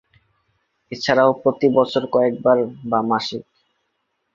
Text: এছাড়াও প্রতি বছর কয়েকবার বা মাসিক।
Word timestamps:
এছাড়াও 0.91 1.31
প্রতি 1.41 1.67
বছর 1.77 2.03
কয়েকবার 2.13 2.57
বা 2.89 2.99
মাসিক। 3.09 3.43